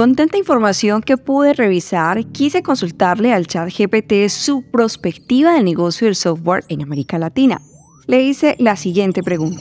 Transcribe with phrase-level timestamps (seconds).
[0.00, 6.06] Con tanta información que pude revisar, quise consultarle al chat GPT su perspectiva de negocio
[6.06, 7.60] del software en América Latina.
[8.06, 9.60] Le hice la siguiente pregunta.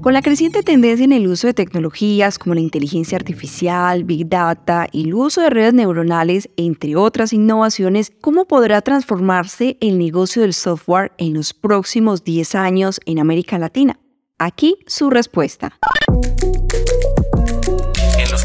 [0.00, 4.86] Con la creciente tendencia en el uso de tecnologías como la inteligencia artificial, Big Data
[4.90, 10.54] y el uso de redes neuronales, entre otras innovaciones, ¿cómo podrá transformarse el negocio del
[10.54, 13.98] software en los próximos 10 años en América Latina?
[14.38, 15.78] Aquí su respuesta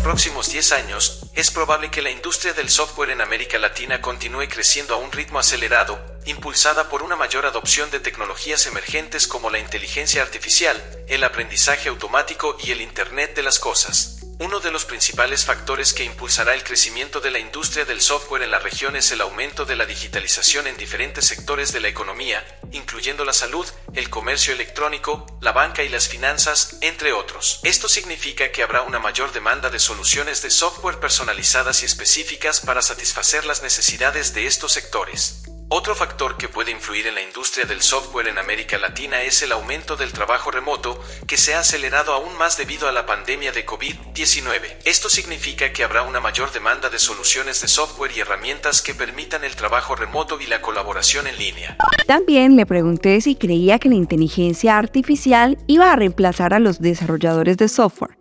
[0.08, 4.94] próximos 10 años, es probable que la industria del software en América Latina continúe creciendo
[4.94, 10.22] a un ritmo acelerado, impulsada por una mayor adopción de tecnologías emergentes como la inteligencia
[10.22, 14.17] artificial, el aprendizaje automático y el Internet de las Cosas.
[14.40, 18.52] Uno de los principales factores que impulsará el crecimiento de la industria del software en
[18.52, 23.26] la región es el aumento de la digitalización en diferentes sectores de la economía, incluyendo
[23.26, 27.62] la salud, el comercio electrónico, la banca y las finanzas, entre otros.
[27.64, 32.84] Esto significa que habrá una mayor demanda de soluciones de software personalizadas y específicas para
[32.84, 35.42] satisfacer las necesidades de estos sectores.
[35.70, 39.52] Otro factor que puede influir en la industria del software en América Latina es el
[39.52, 43.66] aumento del trabajo remoto, que se ha acelerado aún más debido a la pandemia de
[43.66, 44.78] COVID-19.
[44.86, 49.44] Esto significa que habrá una mayor demanda de soluciones de software y herramientas que permitan
[49.44, 51.76] el trabajo remoto y la colaboración en línea.
[52.08, 57.58] También le pregunté si creía que la inteligencia artificial iba a reemplazar a los desarrolladores
[57.58, 58.18] de software.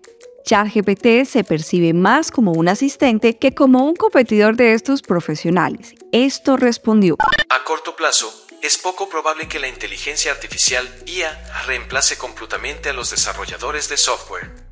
[0.47, 5.97] ChatGPT se percibe más como un asistente que como un competidor de estos profesionales.
[6.13, 7.17] Esto respondió.
[7.49, 13.11] A corto plazo, es poco probable que la inteligencia artificial IA reemplace completamente a los
[13.11, 14.66] desarrolladores de software.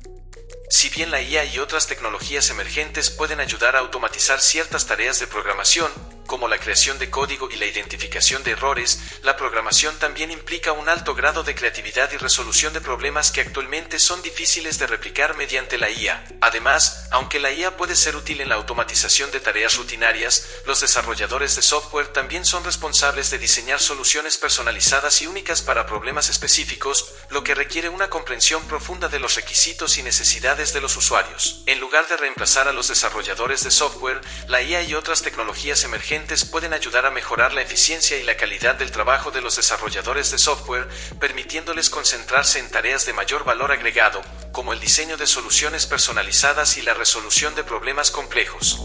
[0.67, 5.27] Si bien la IA y otras tecnologías emergentes pueden ayudar a automatizar ciertas tareas de
[5.27, 5.91] programación,
[6.25, 10.89] como la creación de código y la identificación de errores, la programación también implica un
[10.89, 15.77] alto grado de creatividad y resolución de problemas que actualmente son difíciles de replicar mediante
[15.77, 16.25] la IA.
[16.41, 21.55] Además, aunque la IA puede ser útil en la automatización de tareas rutinarias, los desarrolladores
[21.55, 27.43] de software también son responsables de diseñar soluciones personalizadas y únicas para problemas específicos, lo
[27.43, 31.63] que requiere una comprensión profunda de los requisitos y necesidades de los usuarios.
[31.65, 36.45] En lugar de reemplazar a los desarrolladores de software, la IA y otras tecnologías emergentes
[36.45, 40.37] pueden ayudar a mejorar la eficiencia y la calidad del trabajo de los desarrolladores de
[40.37, 40.87] software,
[41.19, 44.21] permitiéndoles concentrarse en tareas de mayor valor agregado,
[44.53, 48.81] como el diseño de soluciones personalizadas y la resolución de problemas complejos.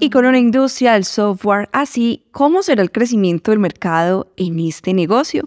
[0.00, 4.94] Y con una industria del software así, ¿cómo será el crecimiento del mercado en este
[4.94, 5.44] negocio?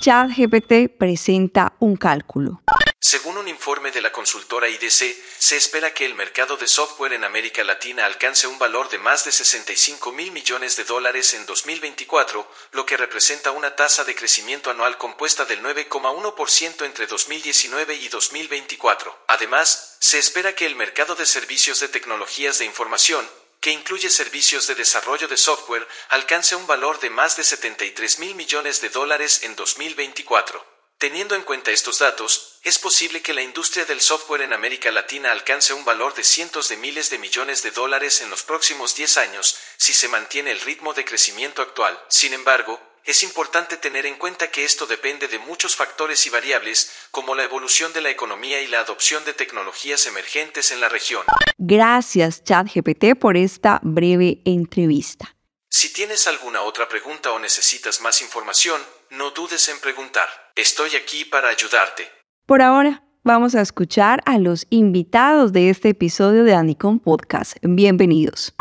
[0.00, 2.62] ChatGPT presenta un cálculo.
[3.00, 7.24] Según un informe de la consultora IDC, se espera que el mercado de software en
[7.24, 12.46] América Latina alcance un valor de más de 65 mil millones de dólares en 2024,
[12.72, 19.16] lo que representa una tasa de crecimiento anual compuesta del 9,1% entre 2019 y 2024.
[19.28, 23.26] Además, se espera que el mercado de servicios de tecnologías de información,
[23.60, 28.34] que incluye servicios de desarrollo de software, alcance un valor de más de 73 mil
[28.34, 30.78] millones de dólares en 2024.
[30.98, 35.30] Teniendo en cuenta estos datos, es posible que la industria del software en América Latina
[35.30, 39.16] alcance un valor de cientos de miles de millones de dólares en los próximos 10
[39.18, 41.96] años si se mantiene el ritmo de crecimiento actual.
[42.08, 46.90] Sin embargo, es importante tener en cuenta que esto depende de muchos factores y variables,
[47.10, 51.24] como la evolución de la economía y la adopción de tecnologías emergentes en la región.
[51.56, 55.34] Gracias, ChatGPT, por esta breve entrevista.
[55.70, 60.28] Si tienes alguna otra pregunta o necesitas más información, no dudes en preguntar.
[60.54, 62.12] Estoy aquí para ayudarte.
[62.44, 67.56] Por ahora, vamos a escuchar a los invitados de este episodio de Anicom Podcast.
[67.62, 68.54] Bienvenidos.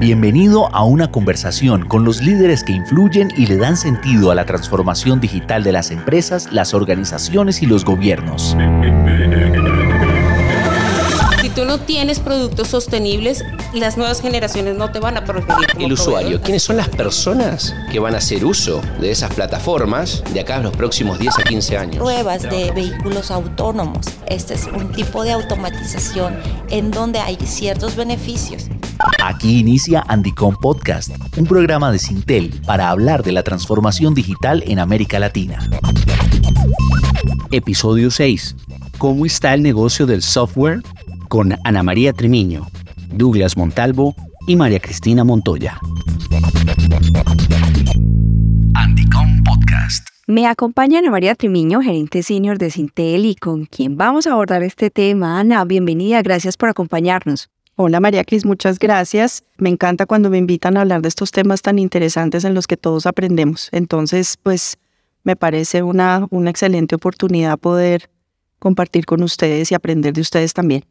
[0.00, 4.44] Bienvenido a una conversación con los líderes que influyen y le dan sentido a la
[4.44, 8.56] transformación digital de las empresas, las organizaciones y los gobiernos
[11.76, 13.44] no tienes productos sostenibles,
[13.74, 15.66] las nuevas generaciones no te van a preferir.
[15.78, 20.40] el usuario, ¿quiénes son las personas que van a hacer uso de esas plataformas de
[20.40, 21.96] acá a los próximos 10 a 15 años?
[21.96, 24.06] Pruebas de vehículos autónomos.
[24.26, 26.38] Este es un tipo de automatización
[26.70, 28.68] en donde hay ciertos beneficios.
[29.22, 34.78] Aquí inicia Andicom Podcast, un programa de Sintel para hablar de la transformación digital en
[34.78, 35.58] América Latina.
[37.50, 38.56] Episodio 6.
[38.96, 40.82] ¿Cómo está el negocio del software
[41.28, 42.66] con Ana María Tremiño,
[43.12, 44.14] Douglas Montalvo
[44.46, 45.78] y María Cristina Montoya.
[48.74, 50.08] Anticom Podcast.
[50.26, 54.62] Me acompaña Ana María Tremiño, gerente senior de Sintel y con quien vamos a abordar
[54.62, 55.38] este tema.
[55.40, 57.48] Ana, bienvenida, gracias por acompañarnos.
[57.76, 59.44] Hola María Cris, muchas gracias.
[59.58, 62.76] Me encanta cuando me invitan a hablar de estos temas tan interesantes en los que
[62.76, 63.68] todos aprendemos.
[63.72, 64.78] Entonces, pues
[65.24, 68.08] me parece una, una excelente oportunidad poder
[68.58, 70.84] compartir con ustedes y aprender de ustedes también.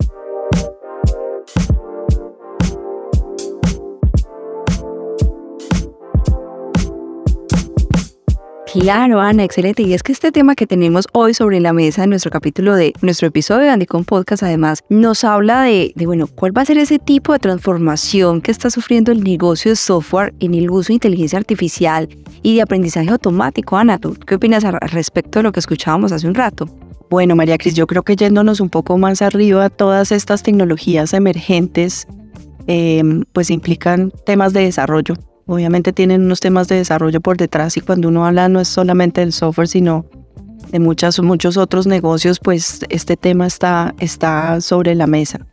[8.81, 9.83] Claro, Ana, excelente.
[9.83, 12.91] Y es que este tema que tenemos hoy sobre la mesa en nuestro capítulo de
[13.01, 16.77] nuestro episodio de Andicon Podcast, además, nos habla de, de, bueno, cuál va a ser
[16.77, 20.95] ese tipo de transformación que está sufriendo el negocio de software en el uso de
[20.95, 22.09] inteligencia artificial
[22.43, 23.77] y de aprendizaje automático.
[23.77, 26.67] Ana, ¿tú qué opinas al respecto de lo que escuchábamos hace un rato?
[27.09, 32.07] Bueno, María Cris, yo creo que yéndonos un poco más arriba, todas estas tecnologías emergentes,
[32.67, 35.15] eh, pues implican temas de desarrollo
[35.47, 39.21] Obviamente tienen unos temas de desarrollo por detrás y cuando uno habla no es solamente
[39.21, 40.05] del software, sino
[40.71, 45.45] de muchas, muchos otros negocios, pues este tema está, está sobre la mesa.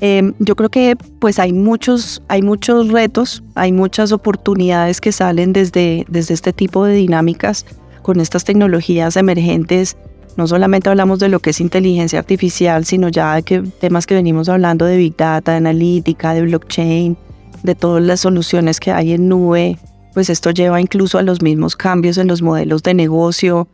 [0.00, 5.52] Em, yo creo que pues hay muchos, hay muchos retos, hay muchas oportunidades que salen
[5.52, 7.66] desde, desde este tipo de dinámicas
[8.02, 9.98] con estas tecnologías emergentes.
[10.36, 14.14] No solamente hablamos de lo que es inteligencia artificial, sino ya de que, temas que
[14.14, 17.16] venimos hablando de Big Data, de analítica, de blockchain,
[17.62, 19.78] de todas las soluciones que hay en nube,
[20.12, 23.68] pues esto lleva incluso a los mismos cambios en los modelos de negocio.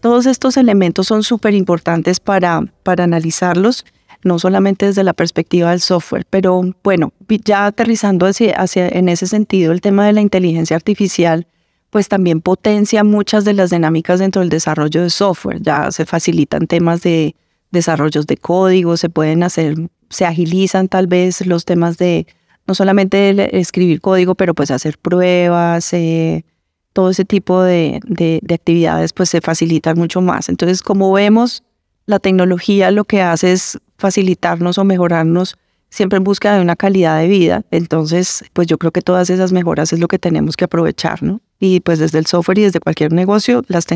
[0.00, 3.84] Todos estos elementos son súper importantes para, para analizarlos,
[4.22, 7.12] no solamente desde la perspectiva del software, pero bueno,
[7.44, 11.46] ya aterrizando hacia, hacia, en ese sentido, el tema de la inteligencia artificial,
[11.90, 15.62] pues también potencia muchas de las dinámicas dentro del desarrollo de software.
[15.62, 17.34] Ya se facilitan temas de
[17.70, 19.76] desarrollos de código, se pueden hacer,
[20.10, 22.26] se agilizan tal vez los temas de
[22.66, 26.44] no solamente escribir código, pero pues hacer pruebas, eh,
[26.92, 30.48] todo ese tipo de, de, actividades pues se facilitan mucho más.
[30.50, 31.62] Entonces, como vemos,
[32.06, 35.56] la tecnología lo que hace es facilitarnos o mejorarnos
[35.90, 37.64] siempre en busca de una calidad de vida.
[37.70, 41.40] Entonces, pues yo creo que todas esas mejoras es lo que tenemos que aprovechar, ¿no?
[41.60, 43.86] Y pues desde el software y desde cualquier negocio las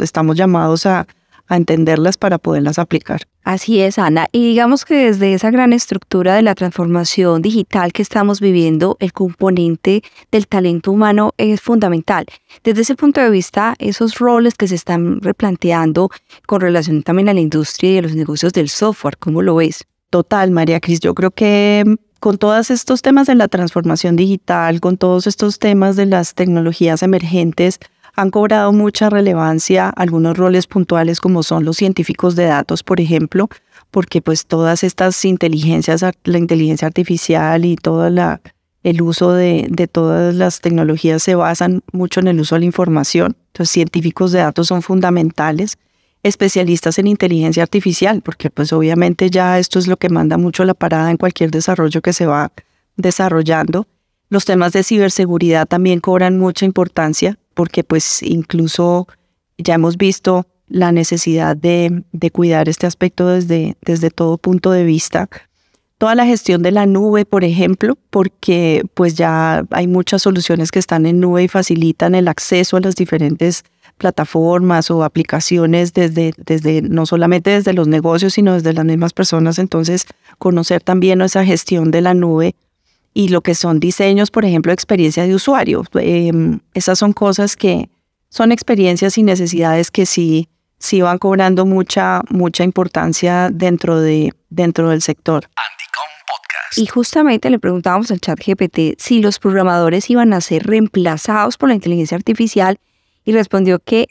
[0.00, 1.06] estamos llamados a,
[1.48, 3.22] a entenderlas para poderlas aplicar.
[3.44, 4.26] Así es, Ana.
[4.32, 9.12] Y digamos que desde esa gran estructura de la transformación digital que estamos viviendo, el
[9.12, 10.02] componente
[10.32, 12.26] del talento humano es fundamental.
[12.64, 16.10] Desde ese punto de vista, esos roles que se están replanteando
[16.46, 19.84] con relación también a la industria y a los negocios del software, ¿cómo lo ves?
[20.10, 21.00] Total, María Cris.
[21.00, 21.84] Yo creo que
[22.20, 27.02] con todos estos temas de la transformación digital, con todos estos temas de las tecnologías
[27.02, 27.78] emergentes,
[28.14, 33.48] han cobrado mucha relevancia algunos roles puntuales como son los científicos de datos, por ejemplo,
[33.90, 40.34] porque pues todas estas inteligencias, la inteligencia artificial y todo el uso de, de todas
[40.34, 43.36] las tecnologías se basan mucho en el uso de la información.
[43.48, 45.76] Entonces, científicos de datos son fundamentales,
[46.26, 50.74] especialistas en inteligencia artificial, porque pues obviamente ya esto es lo que manda mucho la
[50.74, 52.52] parada en cualquier desarrollo que se va
[52.96, 53.86] desarrollando.
[54.28, 59.06] Los temas de ciberseguridad también cobran mucha importancia porque pues incluso
[59.56, 62.02] ya hemos visto la necesidad de,
[62.32, 65.28] cuidar este aspecto desde, desde todo punto de vista.
[65.98, 70.80] Toda la gestión de la nube, por ejemplo, porque pues ya hay muchas soluciones que
[70.80, 73.62] están en nube y facilitan el acceso a las diferentes
[73.98, 79.58] plataformas o aplicaciones desde, desde no solamente desde los negocios, sino desde las mismas personas.
[79.58, 80.06] Entonces,
[80.38, 82.54] conocer también esa gestión de la nube
[83.14, 85.84] y lo que son diseños, por ejemplo, experiencia de usuario.
[85.94, 87.88] Em, esas son cosas que
[88.28, 90.48] son experiencias y necesidades que sí,
[90.78, 95.48] sí van cobrando mucha, mucha importancia dentro, de, dentro del sector.
[96.76, 101.70] Y justamente le preguntábamos al chat GPT si los programadores iban a ser reemplazados por
[101.70, 102.78] la inteligencia artificial
[103.26, 104.06] y respondió que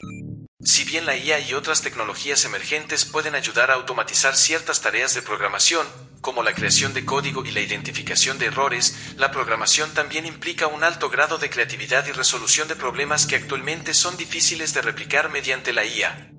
[0.62, 5.22] si bien la IA y otras tecnologías emergentes pueden ayudar a automatizar ciertas tareas de
[5.22, 5.86] programación,
[6.20, 10.82] como la creación de código y la identificación de errores, la programación también implica un
[10.82, 15.72] alto grado de creatividad y resolución de problemas que actualmente son difíciles de replicar mediante
[15.72, 16.32] la IA.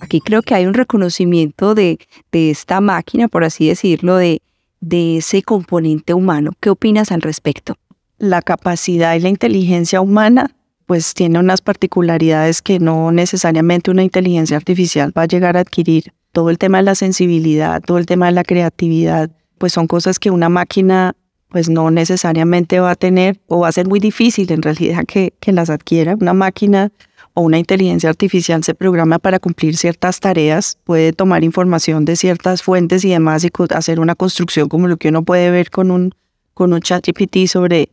[0.00, 1.98] Aquí creo que hay un reconocimiento de,
[2.32, 4.42] esta máquina, por así decirlo, de,
[4.80, 6.52] de ese componente humano.
[6.60, 7.76] ¿Qué opinas al respecto?
[8.18, 10.54] La capacidad y la inteligencia humana
[10.88, 16.14] pues tiene unas particularidades que no necesariamente una inteligencia artificial va a llegar a adquirir.
[16.32, 20.18] Todo el tema de la sensibilidad, todo el tema de la creatividad, pues son cosas
[20.18, 21.14] que una máquina
[21.50, 25.34] pues no necesariamente va a tener o va a ser muy difícil en realidad que,
[25.40, 26.16] que las adquiera.
[26.18, 26.90] Una máquina
[27.34, 32.62] o una inteligencia artificial se programa para cumplir ciertas tareas, puede tomar información de ciertas
[32.62, 36.14] fuentes y demás y hacer una construcción como lo que uno puede ver con un,
[36.54, 37.90] con un chat GPT sobre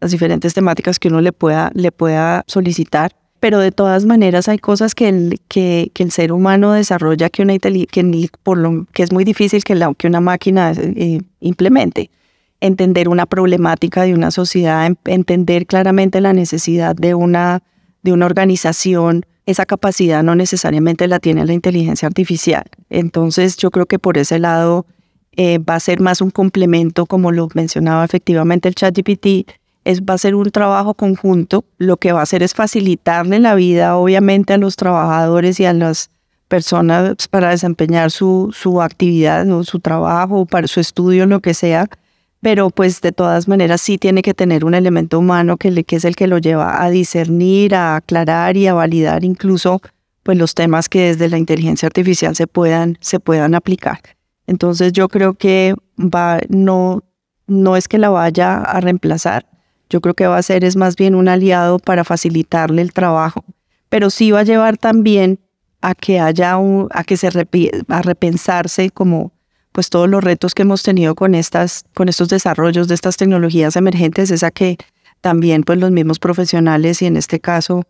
[0.00, 3.12] las diferentes temáticas que uno le pueda, le pueda solicitar.
[3.38, 7.42] Pero de todas maneras hay cosas que el, que, que el ser humano desarrolla que,
[7.42, 12.10] una que, por lo, que es muy difícil que, la, que una máquina eh, implemente.
[12.60, 17.62] Entender una problemática de una sociedad, entender claramente la necesidad de una,
[18.02, 22.64] de una organización esa capacidad no necesariamente la tiene la inteligencia artificial.
[22.90, 24.86] Entonces yo creo que por ese lado
[25.36, 29.50] eh, va a ser más un complemento, como lo mencionaba efectivamente el ChatGPT,
[29.86, 31.64] es, va a ser un trabajo conjunto.
[31.78, 35.72] Lo que va a hacer es facilitarle la vida, obviamente, a los trabajadores y a
[35.72, 36.10] las
[36.48, 41.88] personas para desempeñar su, su actividad o su trabajo, para su estudio, lo que sea,
[42.40, 45.96] pero pues de todas maneras sí tiene que tener un elemento humano que, le, que
[45.96, 49.80] es el que lo lleva a discernir, a aclarar y a validar incluso
[50.22, 54.00] pues los temas que desde la inteligencia artificial se puedan, se puedan aplicar.
[54.46, 57.02] Entonces yo creo que va, no,
[57.46, 59.46] no es que la vaya a reemplazar,
[59.90, 63.44] yo creo que va a ser es más bien un aliado para facilitarle el trabajo,
[63.88, 65.38] pero sí va a llevar también
[65.80, 67.28] a que haya un, a que se
[67.88, 69.32] a repensarse como
[69.72, 73.76] pues todos los retos que hemos tenido con, estas, con estos desarrollos de estas tecnologías
[73.76, 74.78] emergentes es a que
[75.20, 77.84] también pues los mismos profesionales y en este caso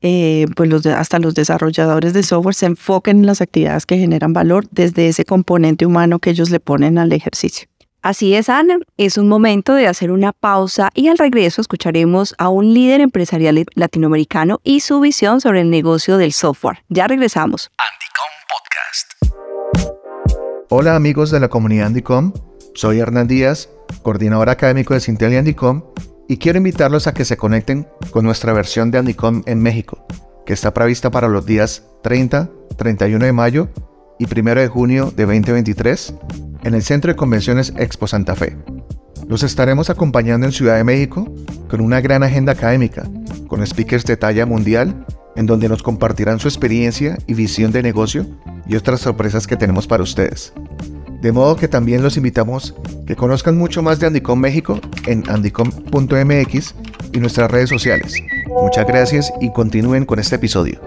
[0.00, 4.32] eh, pues los hasta los desarrolladores de software se enfoquen en las actividades que generan
[4.32, 7.66] valor desde ese componente humano que ellos le ponen al ejercicio.
[8.04, 8.80] Así es, Ana.
[8.98, 13.64] Es un momento de hacer una pausa y al regreso escucharemos a un líder empresarial
[13.74, 16.84] latinoamericano y su visión sobre el negocio del software.
[16.90, 17.70] Ya regresamos.
[20.68, 22.34] Hola amigos de la comunidad Andicom,
[22.74, 23.70] soy Hernán Díaz,
[24.02, 25.84] coordinador académico de Sintel y Andicom,
[26.28, 30.06] y quiero invitarlos a que se conecten con nuestra versión de Andicom en México,
[30.44, 33.70] que está prevista para los días 30, 31 de mayo
[34.18, 36.14] y 1 de junio de 2023
[36.64, 38.56] en el Centro de Convenciones Expo Santa Fe.
[39.28, 41.32] Los estaremos acompañando en Ciudad de México
[41.68, 43.04] con una gran agenda académica,
[43.48, 45.06] con speakers de talla mundial,
[45.36, 48.26] en donde nos compartirán su experiencia y visión de negocio
[48.66, 50.52] y otras sorpresas que tenemos para ustedes.
[51.20, 52.74] De modo que también los invitamos
[53.06, 56.74] que conozcan mucho más de Andicom México en andicom.mx
[57.12, 58.14] y nuestras redes sociales.
[58.48, 60.80] Muchas gracias y continúen con este episodio.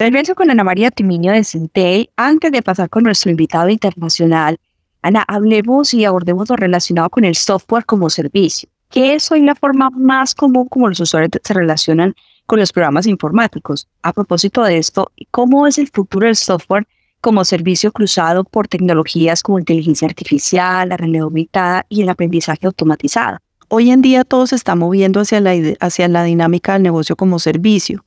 [0.00, 2.08] Regreso con Ana María Timiño de Sintel.
[2.16, 4.58] Antes de pasar con nuestro invitado internacional,
[5.02, 8.70] Ana, hablemos y abordemos lo relacionado con el software como servicio.
[8.88, 12.14] ¿Qué es hoy la forma más común como los usuarios se relacionan
[12.46, 13.88] con los programas informáticos.
[14.02, 16.88] A propósito de esto, ¿cómo es el futuro del software
[17.20, 23.36] como servicio cruzado por tecnologías como inteligencia artificial, la realidad aumentada y el aprendizaje automatizado?
[23.68, 27.38] Hoy en día todo se está moviendo hacia la, hacia la dinámica del negocio como
[27.38, 28.02] servicio,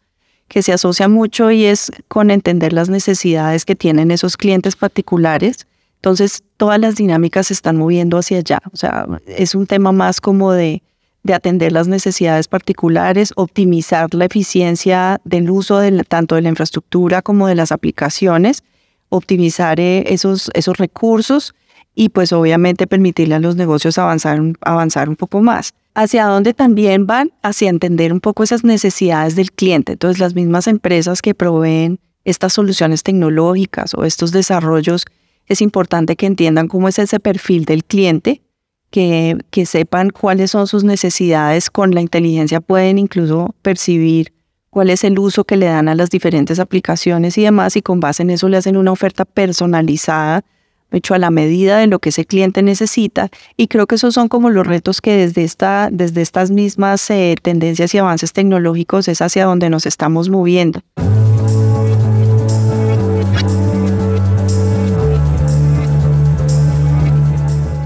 [0.54, 5.66] que se asocia mucho y es con entender las necesidades que tienen esos clientes particulares.
[5.96, 8.62] Entonces, todas las dinámicas se están moviendo hacia allá.
[8.72, 10.84] O sea, es un tema más como de
[11.24, 17.22] de atender las necesidades particulares, optimizar la eficiencia del uso de tanto de la infraestructura
[17.22, 18.64] como de las aplicaciones,
[19.10, 21.56] optimizar eh, esos, esos recursos
[21.96, 25.74] y pues obviamente permitirle a los negocios avanzar, avanzar un poco más.
[25.96, 29.94] Hacia dónde también van, hacia entender un poco esas necesidades del cliente.
[29.94, 35.06] Entonces las mismas empresas que proveen estas soluciones tecnológicas o estos desarrollos,
[35.46, 38.42] es importante que entiendan cómo es ese perfil del cliente
[38.90, 41.70] que, sepan cuáles son sus necesidades.
[41.70, 44.34] Con la inteligencia pueden incluso percibir
[44.70, 48.00] cuál es el uso que le dan a las diferentes aplicaciones y demás, y con
[48.00, 50.46] base en eso le hacen una oferta personalizada,
[50.94, 53.30] hecho a la medida de lo que ese cliente necesita.
[53.58, 57.36] Y creo que esos son como los retos que desde, esta, desde estas mismas eh,
[57.42, 60.82] tendencias y avances tecnológicos es hacia donde nos estamos moviendo.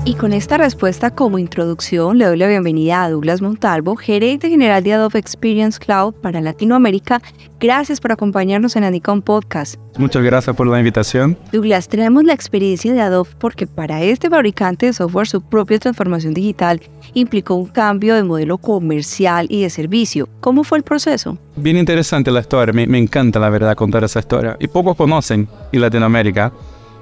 [0.07, 4.81] Y con esta respuesta como introducción le doy la bienvenida a Douglas Montalvo, gerente general
[4.81, 7.21] de Adobe Experience Cloud para Latinoamérica.
[7.59, 9.75] Gracias por acompañarnos en Anicom Podcast.
[9.97, 11.37] Muchas gracias por la invitación.
[11.51, 16.33] Douglas, tenemos la experiencia de Adobe porque para este fabricante de software su propia transformación
[16.33, 16.79] digital
[17.13, 20.29] implicó un cambio de modelo comercial y de servicio.
[20.39, 21.37] ¿Cómo fue el proceso?
[21.57, 24.55] Bien interesante la historia, me, me encanta la verdad contar esa historia.
[24.57, 26.53] Y pocos conocen en Latinoamérica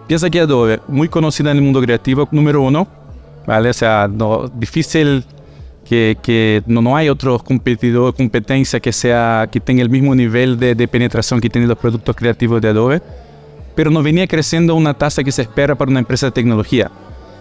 [0.08, 2.88] Piensa que Adobe, muy conocida en el mundo creativo, número uno,
[3.48, 3.70] ¿vale?
[3.70, 5.26] O sea, no, difícil
[5.84, 10.60] que, que no, no, hay otro competidor, competencia que, sea, que tenga el mismo nivel
[10.60, 13.02] de, de, penetración que tienen los productos creativos de Adobe,
[13.76, 16.92] pero no venía creciendo a una tasa que se espera para una empresa de tecnología.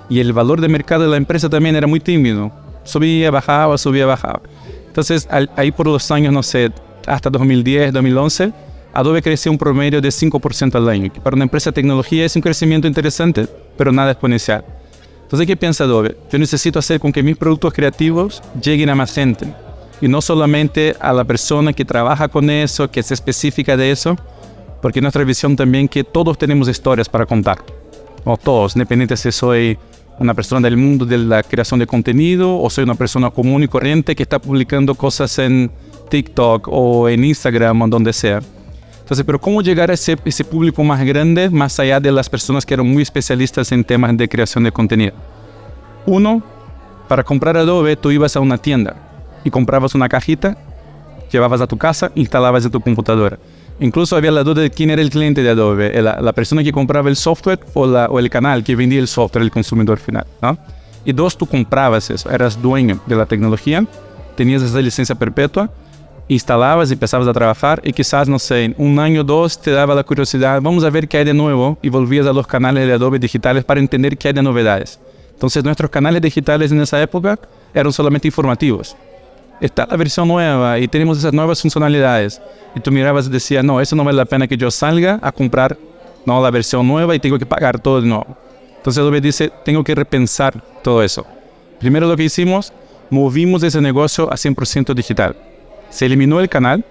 [0.09, 2.51] Y el valor de mercado de la empresa también era muy tímido.
[2.83, 4.41] Subía, bajaba, subía, bajaba.
[4.87, 6.71] Entonces, ahí por los años, no sé,
[7.07, 8.53] hasta 2010, 2011,
[8.95, 12.37] Adobe creció un promedio de 5% al año, que para una empresa de tecnología es
[12.37, 14.65] un crecimiento interesante, pero nada exponencial.
[15.23, 16.17] Entonces, ¿qué piensa Adobe?
[16.31, 19.53] Yo necesito hacer con que mis productos creativos lleguen a más gente,
[20.01, 24.17] y no solamente a la persona que trabaja con eso, que es específica de eso,
[24.81, 27.59] porque nuestra visión también que todos tenemos historias para contar,
[28.25, 29.77] o todos, independiente si soy
[30.21, 33.69] una persona del mundo de la creación de contenido o soy una persona común y
[33.69, 35.73] corriente que está publicando cosas en
[36.09, 38.41] TikTok o en Instagram o donde sea.
[39.05, 42.65] Entonces, pero ¿cómo llegar a ese, ese público más grande, más allá de las personas
[42.65, 45.13] que eran muy especialistas en temas de creación de contenido?
[46.07, 46.43] Uno,
[47.07, 48.97] para comprar Adobe, tú ibas a una tienda
[49.45, 50.57] y comprabas una cajita,
[51.31, 53.39] llevabas a tu casa, instalabas en tu computadora.
[53.79, 56.73] Incluso había la duda de quién era el cliente de Adobe, la, la persona que
[56.73, 60.27] compraba el software o, la, o, el canal que vendía el software, el consumidor final.
[60.41, 60.57] ¿no?
[61.05, 63.85] Y dos, tú comprabas eso, eras dueño de la tecnología,
[64.35, 65.71] tenías esa licencia perpetua,
[66.29, 70.05] instalabas empezabas a trabajar y quizás, no sé, un año o dos te daba la
[70.05, 73.19] curiosidad, vamos a ver qué hay de nuevo y volvías a los canales de Adobe
[73.19, 74.99] digitales para entender qué hay de novedades.
[75.33, 77.39] Entonces nuestros canales digitales en esa época
[77.75, 78.97] eran solamente informativos
[79.61, 82.41] está la versión nueva y tenemos esas nuevas funcionalidades.
[82.75, 85.33] Y tú mirabas y decías, no, eso no vale la pena que yo salga a
[85.33, 85.77] comprar
[86.27, 88.37] no, la versión nueva y tengo que pagar todo de nuevo.
[88.77, 91.27] Entonces Adobe dice, tengo que repensar todo eso.
[91.79, 92.73] Primero lo que hicimos,
[93.11, 95.37] movimos ese negocio a 100% digital.
[95.95, 96.85] Se eliminó el canal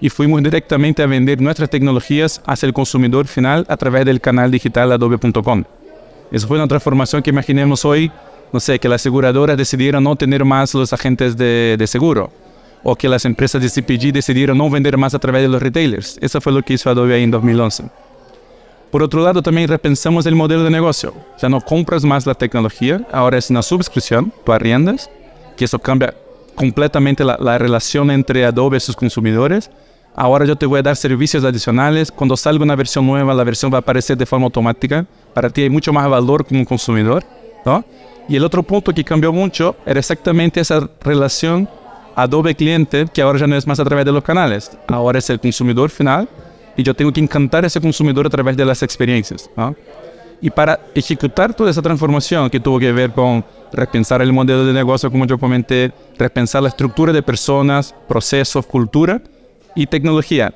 [0.00, 4.50] y fuimos directamente a vender nuestras tecnologías hacia el consumidor final a través del canal
[4.50, 5.62] digital adobe.com.
[6.32, 8.10] Eso fue una transformación que imaginemos hoy
[8.52, 12.32] no sé, que las aseguradoras decidieron no tener más los agentes de, de, seguro
[12.82, 16.18] o que las empresas de CPG decidieron no vender más a través de los retailers.
[16.20, 17.84] Eso fue lo que hizo Adobe ahí en 2011.
[18.90, 21.14] Por otro lado, también repensamos el modelo de negocio.
[21.40, 25.08] Ya no compras más la tecnología, ahora es una suscripción, tú arriendas,
[25.56, 26.12] que eso cambia
[26.54, 29.70] completamente la, la relación entre Adobe y sus consumidores.
[30.14, 32.12] Ahora yo te voy a dar servicios adicionales.
[32.12, 35.06] Cuando salga una versión nueva, la versión va a aparecer de forma automática.
[35.32, 37.24] Para ti hay mucho más valor como consumidor,
[37.64, 37.84] ¿no?
[38.28, 41.68] Y el otro punto que cambió mucho era exactamente esa relación
[42.14, 45.30] Adobe cliente, que ahora ya no es más a través de los canales, ahora es
[45.30, 46.28] el consumidor final
[46.76, 49.48] y yo tengo que encantar a ese consumidor a través de las experiencias.
[49.56, 49.74] ¿no?
[50.42, 54.72] Y para ejecutar toda esa transformación que tuvo que ver con repensar el modelo de
[54.72, 59.22] negocio, como yo comenté, repensar la estructura de personas, procesos, cultura
[59.76, 60.52] y tecnología.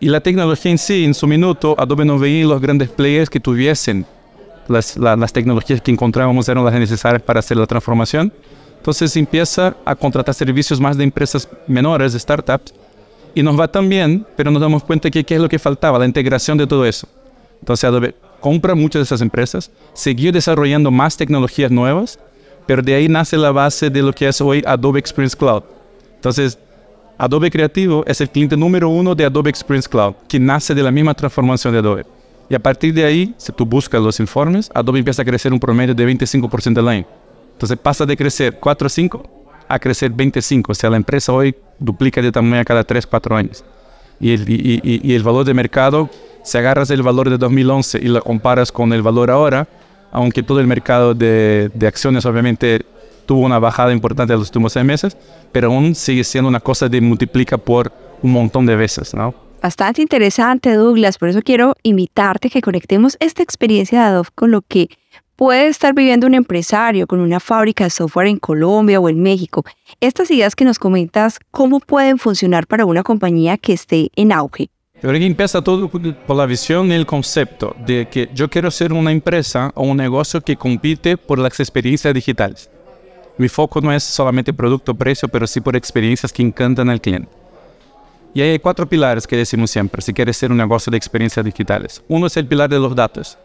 [0.00, 3.38] Y la tecnología en sí, en su minuto, Adobe no veía los grandes players que
[3.38, 4.06] tuviesen
[4.68, 8.32] las, las tecnologías que encontrábamos eran las necesarias para hacer la transformación.
[8.78, 12.72] Entonces empieza a contratar servicios más de empresas menores, de startups,
[13.34, 15.98] y nos va tan bien, pero nos damos cuenta que qué es lo que faltaba,
[15.98, 17.06] la integración de todo eso.
[17.60, 22.18] Entonces Adobe compra muchas de esas empresas, siguió desarrollando más tecnologías nuevas,
[22.66, 25.62] pero de ahí nace la base de lo que es hoy Adobe Experience Cloud.
[26.16, 26.58] Entonces,
[27.18, 30.90] Adobe Creativo es el cliente número uno de Adobe Experience Cloud, que nace de la
[30.90, 32.06] misma transformación de Adobe.
[32.48, 35.60] Y a partir de ahí, si tú buscas los informes, Adobe empieza a crecer un
[35.60, 37.06] promedio de 25% al año.
[37.52, 39.22] Entonces pasa de crecer 4 o 5
[39.68, 40.72] a crecer 25.
[40.72, 43.64] O sea, la empresa hoy duplica de tamaño cada 3 4 años.
[44.18, 46.08] Y el, y, y, y el valor de mercado,
[46.42, 49.68] si agarras el valor de 2011 y lo comparas con el valor ahora,
[50.12, 52.84] aunque todo el mercado de, de acciones obviamente
[53.26, 55.16] tuvo una bajada importante en los últimos seis meses,
[55.52, 59.34] pero aún sigue siendo una cosa de multiplica por un montón de veces, ¿no?
[59.62, 61.18] Bastante interesante, Douglas.
[61.18, 64.88] Por eso quiero invitarte a que conectemos esta experiencia de Adobe con lo que
[65.36, 69.64] puede estar viviendo un empresario con una fábrica de software en Colombia o en México.
[70.00, 74.70] Estas ideas que nos comentas, ¿cómo pueden funcionar para una compañía que esté en auge?
[75.02, 78.70] Yo creo que empieza todo por la visión y el concepto de que yo quiero
[78.70, 82.68] ser una empresa o un negocio que compite por las experiencias digitales.
[83.38, 87.30] Mi foco no es solamente producto, precio, pero sí por experiencias que encantan al cliente.
[88.34, 92.02] Y hay cuatro pilares que decimos siempre si quieres ser un negocio de experiencias digitales.
[92.06, 93.38] Uno es el pilar de los datos.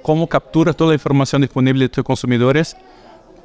[0.00, 2.74] Cómo capturas toda la información disponible de tus consumidores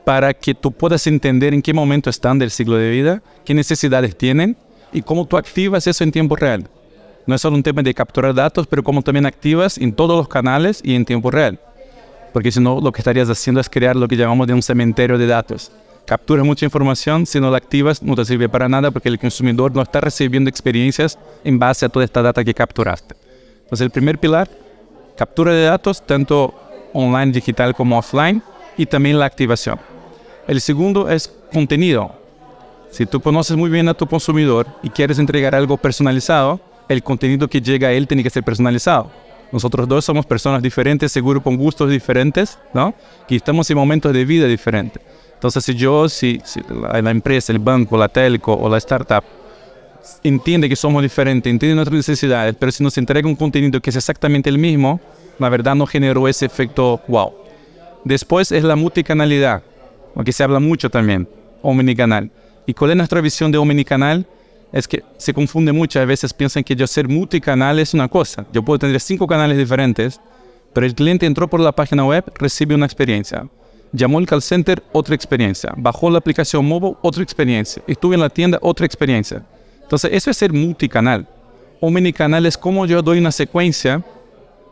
[0.06, 4.18] para que tú puedas entender en qué momento están del ciclo de vida, qué necesidades
[4.18, 4.56] tienen
[4.94, 6.70] y cómo tú activas eso en tiempo real.
[7.26, 10.28] No es solo un tema de capturar datos, pero cómo también activas en todos los
[10.28, 11.60] canales y en tiempo real.
[12.34, 15.18] Porque si no, lo que estarías haciendo es crear lo que llamamos de un cementerio
[15.18, 15.72] de datos
[16.06, 19.74] capturas mucha información, si no la activas no te sirve para nada porque el consumidor
[19.74, 23.16] no está recibiendo experiencias en base a toda esta data que capturaste.
[23.64, 24.50] Entonces el primer pilar,
[25.16, 26.54] captura de datos, tanto
[26.94, 28.42] online, digital como offline,
[28.78, 29.80] y también la activación.
[30.48, 32.14] El segundo es contenido.
[32.90, 36.60] Si tú conoces muy bien a tu consumidor y quieres entregar algo personalizado,
[36.92, 39.12] el contenido que llega a él tiene que ser personalizado.
[39.52, 42.94] Nosotros dos somos personas diferentes, seguro con gustos diferentes, ¿no?
[43.28, 45.02] Que estamos en momentos de vida diferentes.
[45.34, 49.24] Entonces, si yo, si, si la, la, empresa, el banco, la telco o la startup
[50.24, 53.96] entiende que somos diferentes, entiende nuestras necesidades, pero si nos entrega un contenido que es
[53.96, 55.00] exactamente el mismo,
[55.40, 57.34] la verdad no generó ese efecto wow.
[58.04, 59.64] Después es la multicanalidad,
[60.16, 61.28] aquí se habla mucho también,
[61.62, 62.32] omnicanal.
[62.66, 64.26] ¿Y cuál es nuestra visión de omnicanal?
[64.72, 68.46] Es que se confunde muchas veces, piensan que yo ser multicanal es una cosa.
[68.54, 70.20] Yo puedo tener cinco canales diferentes,
[70.74, 73.48] pero el cliente entró por la página web, recibe una experiencia
[73.94, 75.74] Llamó al call center, otra experiencia.
[75.76, 77.84] Bajó la aplicación móvil, otra experiencia.
[77.88, 79.44] Estuve en la tienda, otra experiencia.
[79.84, 81.28] Entonces, eso es ser multicanal.
[81.82, 84.02] Omnicanal es como yo doy una secuencia,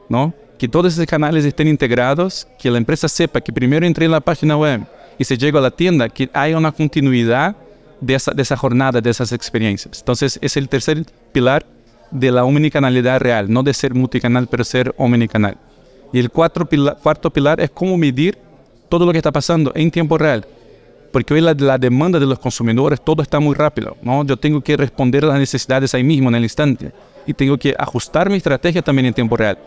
[0.07, 0.33] ¿no?
[0.57, 4.21] Que todos esos canales estén integrados, que la empresa sepa que primero entré en la
[4.21, 4.81] página web
[5.17, 7.57] y se llega a la tienda, que haya una continuidad
[8.01, 9.99] de esa, jornada, de esas experiencias.
[9.99, 11.65] Entonces, es el tercer pilar
[12.11, 15.57] de la omnicanalidad real, no de ser multicanal, pero ser omnicanal.
[16.11, 18.37] Y el cuarto pilar, cuarto pilar es cómo medir
[18.87, 20.45] todo lo que está pasando en tiempo real.
[21.11, 23.97] Porque hoy la, demanda de los consumidores, todo está muy rápido.
[24.01, 24.23] ¿no?
[24.25, 26.91] Yo tengo que responder a las necesidades ahí mismo, en el instante.
[27.25, 29.57] Y tengo que ajustar mi estrategia también en tiempo real.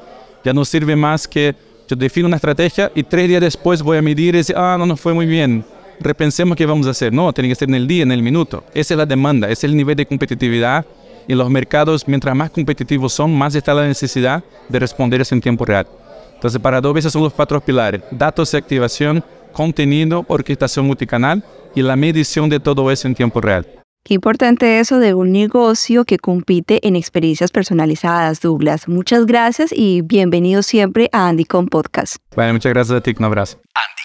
[0.45, 1.55] Ya no sirve más que
[1.89, 4.87] yo defino una estrategia y tres días después voy a medir y decir, ah, no
[4.87, 5.65] nos fue muy bien.
[6.01, 7.13] Repensemos qué vamos a hacer.
[7.13, 8.65] No, tiene que ser en el día, en el minuto.
[8.75, 10.85] Esa es la demanda, ese es el nivel de competitividad.
[11.29, 15.41] Y los mercados, mientras más competitivos son, más está la necesidad de responder eso en
[15.41, 15.87] tiempo real.
[16.35, 18.03] Entonces, para Adobe esos son los cuatro pilares.
[18.11, 23.67] Datos y activación, contenido, orquestación multicanal y la medición de todo eso en tiempo real.
[24.05, 28.89] Qué importante eso de un negocio que compite en experiencias personalizadas, Douglas.
[28.89, 32.17] Muchas gracias y bienvenido siempre a Andycom Podcast.
[32.35, 33.59] Bueno, muchas gracias a ti, un abrazo.
[33.59, 34.02] Andycom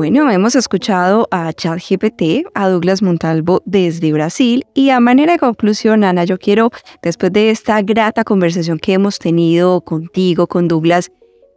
[0.00, 6.04] Bueno, hemos escuchado a ChatGPT, a Douglas Montalvo desde Brasil y a manera de conclusión,
[6.04, 6.70] Ana, yo quiero,
[7.02, 11.10] después de esta grata conversación que hemos tenido contigo, con Douglas,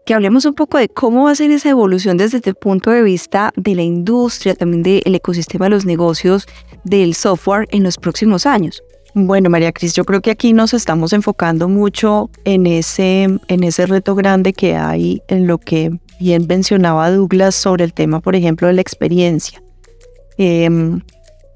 [0.05, 3.01] que hablemos un poco de cómo va a ser esa evolución desde el punto de
[3.01, 6.45] vista de la industria, también del ecosistema de los negocios
[6.83, 8.83] del software en los próximos años.
[9.15, 13.85] Bueno, María Cris, yo creo que aquí nos estamos enfocando mucho en ese, en ese
[13.85, 15.91] reto grande que hay en lo que
[16.23, 19.61] bien mencionaba Douglas sobre el tema, por ejemplo, de la experiencia.
[20.37, 21.01] Em,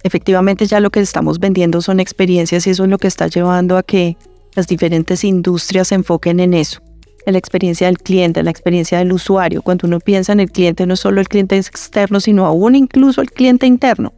[0.03, 3.77] efectivamente ya lo que estamos vendiendo son experiencias y eso es lo que está llevando
[3.77, 4.17] a que
[4.55, 6.81] las diferentes industrias se enfoquen en eso
[7.25, 9.61] en la experiencia del cliente, en la experiencia del usuario.
[9.61, 13.31] Cuando uno piensa en el cliente, no solo el cliente externo, sino aún incluso el
[13.31, 14.13] cliente interno.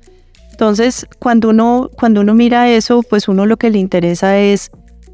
[0.52, 4.70] Entonces, cuando uno, cuando uno mira eso, pues uno lo que le interesa es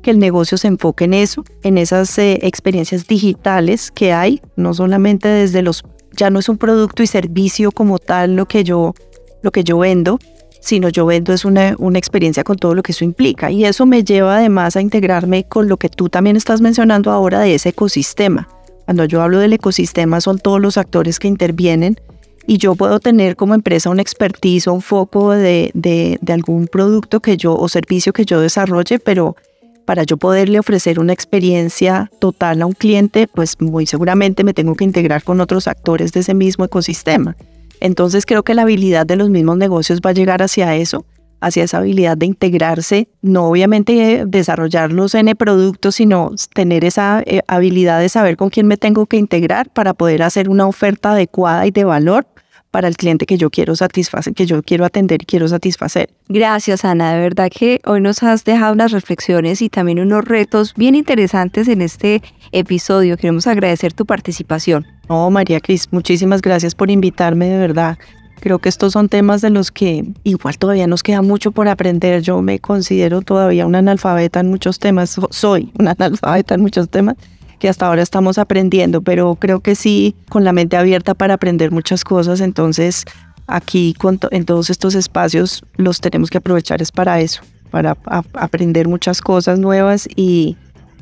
[0.05, 4.71] que el negocio se enfoque en eso, en esas eh, experiencias digitales que hay, no
[4.75, 5.83] solamente desde los,
[6.15, 8.93] ya no es un producto y servicio como tal lo que yo,
[9.41, 10.19] lo que yo vendo,
[10.61, 13.49] sino yo vendo es una, una experiencia con todo lo que eso implica.
[13.49, 17.39] Y eso me lleva además a integrarme con lo que tú también estás mencionando ahora
[17.39, 18.47] de ese ecosistema.
[18.85, 21.99] Cuando yo hablo del ecosistema son todos los actores que intervienen
[22.45, 26.67] y yo puedo tener como empresa un expertise o un foco de, de, de, algún
[26.67, 29.35] producto que yo o servicio que yo desarrolle, pero
[29.85, 34.75] para yo poderle ofrecer una experiencia total a un cliente, pues muy seguramente me tengo
[34.75, 37.35] que integrar con otros actores de ese mismo ecosistema.
[37.79, 41.05] Entonces creo que la habilidad de los mismos negocios va a llegar hacia eso,
[41.41, 47.41] hacia esa habilidad de integrarse, no obviamente desarrollar los N productos, sino tener esa eh,
[47.47, 51.67] habilidad de saber con quién me tengo que integrar para poder hacer una oferta adecuada
[51.67, 52.25] y de valor
[52.75, 56.09] para el cliente que yo quiero satisfacer, que yo quiero atender y quiero satisfacer.
[56.27, 57.13] Gracias, Ana.
[57.13, 61.69] De verdad que hoy nos has dejado unas reflexiones y también unos retos bien interesantes
[61.69, 63.15] en este episodio.
[63.15, 64.85] Queremos agradecer tu participación.
[65.07, 67.97] No, María Cris, muchísimas gracias por invitarme, de verdad.
[68.41, 72.21] Creo que estos son temas de los que igual todavía nos queda mucho por aprender.
[72.23, 77.15] Yo me considero todavía una analfabeta en muchos temas, soy una analfabeta en muchos temas
[77.59, 81.71] que hasta ahora estamos aprendiendo, pero creo que sí, con la mente abierta para aprender
[81.71, 83.05] muchas cosas, entonces
[83.47, 83.95] aquí
[84.31, 87.41] en todos estos espacios los tenemos que aprovechar es para eso,
[87.71, 87.97] para
[88.33, 90.57] aprender muchas cosas nuevas y,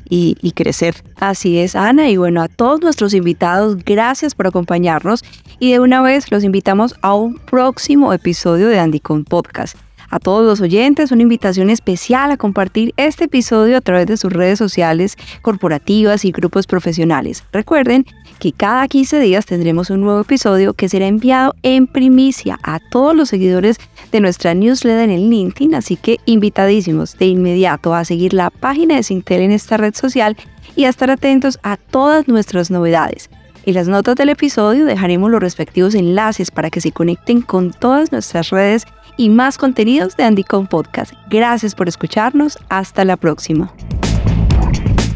[0.08, 0.96] y, crecer.
[1.16, 5.24] Así es, Ana, y bueno, a todos nuestros invitados, gracias por acompañarnos
[5.58, 9.76] y de una vez los invitamos a un próximo episodio de Andycon Podcast.
[10.14, 14.32] A todos los oyentes, una invitación especial a compartir este episodio a través de sus
[14.32, 17.42] redes sociales corporativas y grupos profesionales.
[17.50, 18.06] Recuerden
[18.38, 23.16] que cada 15 días tendremos un nuevo episodio que será enviado en primicia a todos
[23.16, 23.78] los seguidores
[24.12, 29.02] de nuestra newsletter en LinkedIn, así que invitadísimos de inmediato a seguir la página de
[29.02, 30.36] Sintel en esta red social
[30.76, 33.30] y a estar atentos a todas nuestras novedades.
[33.66, 38.12] En las notas del episodio dejaremos los respectivos enlaces para que se conecten con todas
[38.12, 41.12] nuestras redes y más contenidos de Andycom Podcast.
[41.28, 42.58] Gracias por escucharnos.
[42.68, 43.72] Hasta la próxima.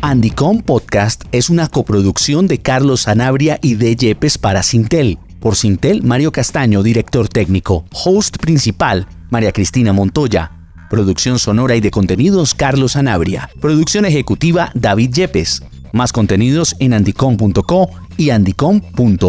[0.01, 5.19] Andycom Podcast es una coproducción de Carlos Sanabria y de Yepes para Sintel.
[5.41, 7.85] Por Sintel, Mario Castaño, director técnico.
[7.93, 10.53] Host principal, María Cristina Montoya.
[10.89, 13.51] Producción sonora y de contenidos, Carlos Sanabria.
[13.61, 15.63] Producción ejecutiva, David Yepes.
[15.93, 19.29] Más contenidos en andicom.co y andicom.mx.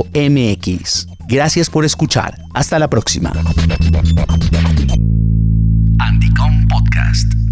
[1.30, 2.42] Gracias por escuchar.
[2.56, 3.32] Hasta la próxima.
[6.68, 7.49] Podcast.